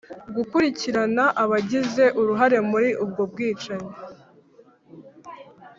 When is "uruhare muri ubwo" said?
2.19-3.21